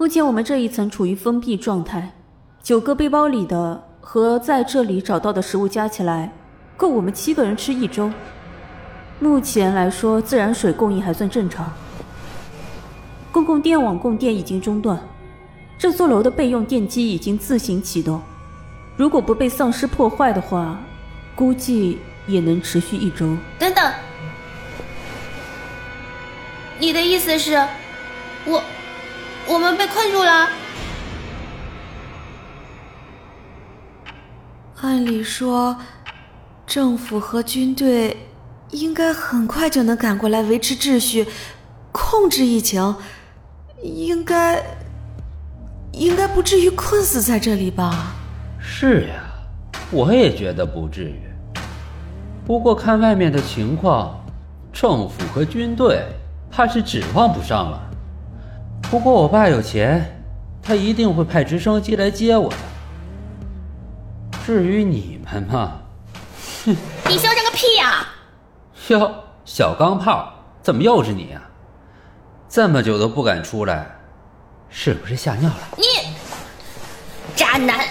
[0.00, 2.14] 目前我们这一层处于封闭状态，
[2.62, 6.32] 九个背包里的和在这里找到的食物加起来，
[6.74, 8.10] 够我们七个人吃一周。
[9.18, 11.70] 目前来说，自然水供应还算正常，
[13.30, 14.98] 公共电网供电已经中断，
[15.76, 18.22] 这座楼的备用电机已经自行启动。
[18.96, 20.80] 如果不被丧尸破坏的话，
[21.34, 23.36] 估计也能持续一周。
[23.58, 23.92] 等等，
[26.78, 27.62] 你的意思是，
[28.46, 28.62] 我
[29.46, 30.48] 我们被困住了？
[34.82, 35.76] 按理说，
[36.66, 38.16] 政府和军队
[38.70, 41.26] 应该很快就能赶过来维持秩序，
[41.92, 42.96] 控制疫情，
[43.82, 44.62] 应该
[45.92, 48.14] 应该不至于困死在这里吧？
[48.58, 49.24] 是呀，
[49.90, 51.20] 我也觉得不至于。
[52.46, 54.24] 不过看外面的情况，
[54.72, 56.02] 政府和军队
[56.50, 57.89] 怕是指望不上了。
[58.90, 60.20] 不过我爸有钱，
[60.60, 62.56] 他一定会派直升机来接我的。
[64.44, 65.80] 至于你们嘛，
[66.64, 66.76] 哼，
[67.08, 68.04] 你嚣张个屁呀！
[68.88, 71.40] 哟，小钢炮，怎么又是你啊？
[72.48, 73.86] 这么久都不敢出来，
[74.68, 75.56] 是不是吓尿了？
[75.76, 75.84] 你，
[77.36, 77.86] 渣男！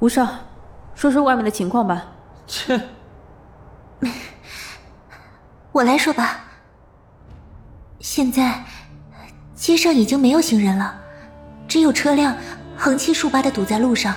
[0.00, 0.26] 吴少，
[0.96, 2.04] 说说外面的情况吧。
[2.48, 2.80] 切，
[5.70, 6.46] 我来说吧。
[8.00, 8.62] 现在
[9.54, 10.94] 街上已经没有行人了，
[11.66, 12.36] 只有车辆
[12.76, 14.14] 横七竖八的堵在路上，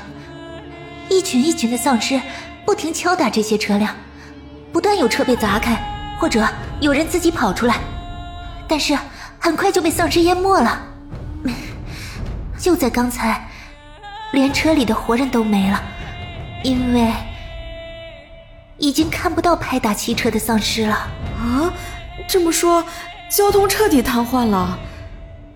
[1.10, 2.22] 一群一群的丧尸
[2.66, 3.96] 不停敲打这些车辆，
[4.72, 5.76] 不断有车被砸开，
[6.20, 6.48] 或者
[6.80, 7.80] 有人自己跑出来，
[8.68, 8.98] 但是
[9.40, 10.82] 很快就被丧尸淹没了。
[12.58, 13.48] 就在刚才。
[14.34, 15.84] 连车里的活人都没了，
[16.64, 17.12] 因为
[18.78, 20.96] 已经看不到拍打汽车的丧尸了。
[21.38, 21.74] 啊，
[22.30, 22.82] 这么说，
[23.32, 24.78] 交通彻底瘫痪了。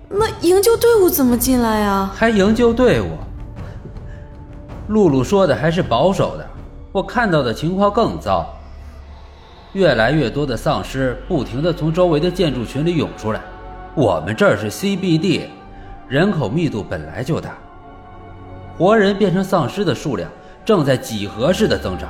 [0.07, 2.09] 那营救队伍怎么进来呀？
[2.15, 3.17] 还营救队伍？
[4.87, 6.47] 露露说的还是保守的，
[6.93, 8.47] 我看到的情况更糟。
[9.73, 13.41] 越来越多的丧尸不停的从周围的建筑群里涌出来。
[13.93, 15.47] 我们这儿是 CBD，
[16.07, 17.57] 人口密度本来就大。
[18.77, 20.29] 活人变成丧尸的数量
[20.63, 22.07] 正在几何式的增长，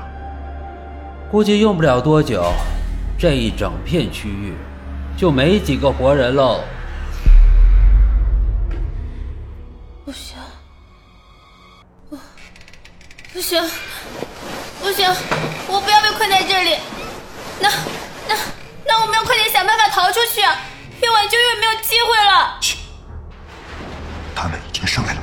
[1.31, 2.43] 估计用不了多久，
[3.17, 4.53] 这一整片区域
[5.17, 6.61] 就没几个活人喽。
[10.03, 10.37] 不行，
[12.09, 12.17] 不，
[13.33, 13.61] 不行，
[14.81, 15.07] 不行，
[15.67, 16.77] 我不要被困在这里。
[17.61, 17.69] 那，
[18.27, 18.35] 那，
[18.85, 22.57] 那我们要快点想办法逃出去，越晚就越没有机会了。
[22.59, 22.77] 去，
[24.35, 25.21] 他们已经上来了。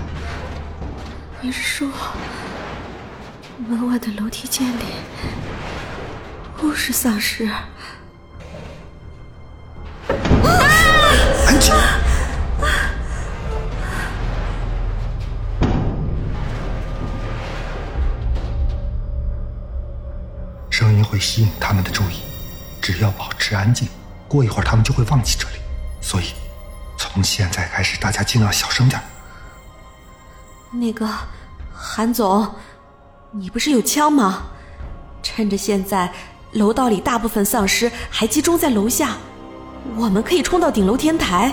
[1.42, 1.88] 你是说，
[3.68, 4.84] 门外的楼梯间里
[6.56, 7.48] 不是丧尸？
[20.70, 22.22] 声音会吸引他们的注意，
[22.80, 23.88] 只要保持安静，
[24.26, 25.54] 过一会儿他们就会忘记这里。
[26.00, 26.32] 所以，
[26.98, 29.00] 从现在开始，大家尽量小声点。
[30.72, 31.08] 那个，
[31.72, 32.52] 韩总，
[33.30, 34.42] 你不是有枪吗？
[35.22, 36.12] 趁着现在
[36.52, 39.16] 楼道里大部分丧尸还集中在楼下，
[39.96, 41.52] 我们可以冲到顶楼天台，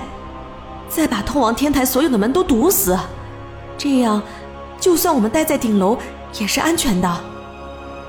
[0.87, 2.97] 再把通往天台所有的门都堵死。
[3.77, 4.21] 这样，
[4.79, 5.97] 就算我们待在顶楼
[6.39, 7.17] 也是安全的。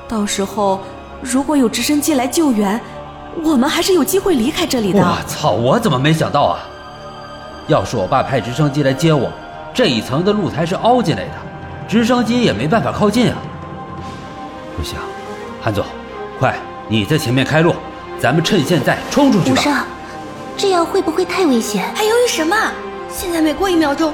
[0.09, 0.81] 到时候
[1.23, 2.81] 如果有直升机来救援，
[3.43, 5.01] 我们还是有机会离开这里的。
[5.01, 5.53] 我操！
[5.53, 6.59] 我怎么没想到啊？
[7.69, 9.31] 要是我爸派直升机来接我。
[9.73, 11.35] 这一层的露台是凹进来的，
[11.89, 13.39] 直升机也没办法靠近啊！
[14.77, 14.97] 不行，
[15.63, 15.85] 韩总，
[16.41, 16.57] 快，
[16.89, 17.73] 你在前面开路，
[18.19, 19.87] 咱们趁现在冲出去吧。
[20.61, 21.91] 这样会不会太危险？
[21.95, 22.55] 还犹豫什么？
[23.09, 24.13] 现在每过一秒钟，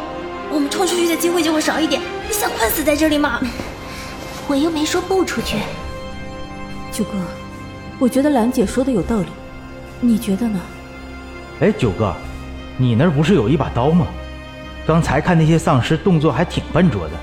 [0.49, 2.01] 我们冲出去的机会就会少一点。
[2.25, 3.41] 你想困死在这里吗？
[4.47, 5.57] 我又没说不出去。
[6.93, 7.15] 九哥，
[7.99, 9.27] 我觉得兰姐说的有道理，
[10.01, 10.61] 你觉得呢？
[11.59, 12.15] 哎，九哥，
[12.77, 14.07] 你那儿不是有一把刀吗？
[14.87, 17.15] 刚才看那些丧尸动作还挺笨拙的，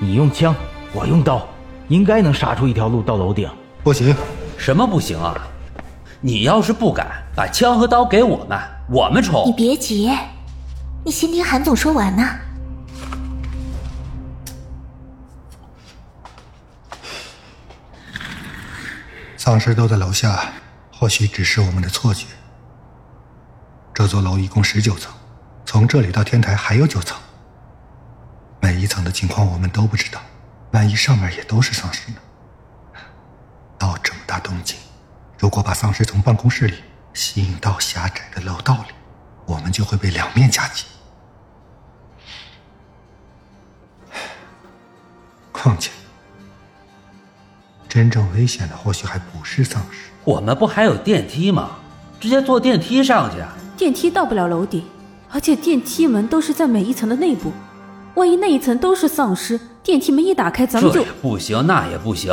[0.00, 0.52] 你用枪，
[0.92, 1.48] 我用刀，
[1.86, 3.48] 应该能杀出一条路到楼顶。
[3.84, 4.12] 不行，
[4.58, 5.40] 什么不行啊？
[6.24, 8.56] 你要是不敢把枪和刀给我们，
[8.88, 9.44] 我们冲。
[9.44, 10.08] 你别急，
[11.04, 12.22] 你先听韩总说完呢。
[19.36, 20.52] 丧尸都在楼下，
[20.92, 22.26] 或许只是我们的错觉。
[23.92, 25.12] 这座楼一共十九层。
[25.66, 27.18] 从这里到天台还有九层，
[28.60, 30.20] 每一层的情况我们都不知道，
[30.70, 32.16] 万一上面也都是丧尸呢？
[33.80, 34.78] 闹这么大动静，
[35.42, 36.76] 如果把丧尸从办公室里
[37.12, 38.94] 吸引到狭窄的楼道里，
[39.44, 40.84] 我们就会被两面夹击。
[45.50, 45.90] 况且，
[47.88, 50.10] 真正危险的或许还不是丧尸。
[50.22, 51.72] 我们不还有电梯吗？
[52.20, 53.38] 直接坐电梯上去。
[53.76, 54.84] 电梯到不了楼顶，
[55.28, 57.52] 而且电梯门都是在每一层的内部。
[58.14, 62.32] 万一那一层都是丧尸，电梯门一打开，咱们就不行，那也不行。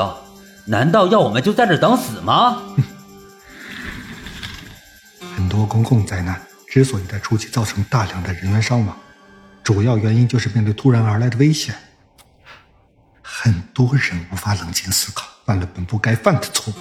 [0.68, 2.62] 难道要我们就在这等死吗？
[5.60, 8.98] 很多公共灾难之所以在初期造成大量的人员伤亡，
[9.62, 11.76] 主要原因就是面对突然而来的危险，
[13.22, 16.78] 很多人无法冷静思考，犯了本不该犯的错误。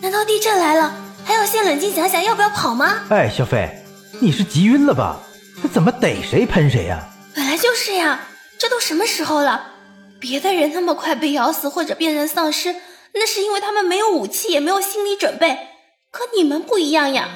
[0.00, 0.92] 难道地震来了，
[1.24, 3.04] 还要先冷静想想要不要跑吗？
[3.10, 3.70] 哎，小飞，
[4.18, 5.20] 你是急晕了吧？
[5.62, 7.08] 这怎么逮谁喷谁呀？
[7.32, 8.22] 本来就是呀，
[8.58, 9.74] 这都什么时候了？
[10.18, 12.74] 别的人那么快被咬死或者变成丧尸，
[13.14, 15.56] 那是因为他们没有武器，也没有心理准备。
[16.10, 17.28] 可你们不一样呀，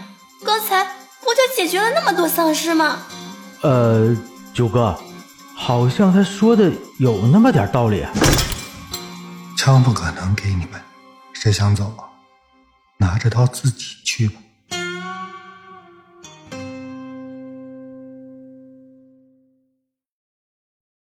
[0.45, 0.85] 刚才
[1.21, 2.99] 不就解决了那么多丧尸吗？
[3.63, 4.17] 呃，
[4.53, 4.99] 九哥，
[5.55, 8.13] 好像他说的有那么点道理啊。
[9.57, 10.81] 枪不可能给你们，
[11.33, 11.95] 谁想走，
[12.99, 14.41] 拿着刀自己去吧。